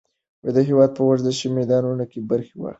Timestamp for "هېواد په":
0.67-1.03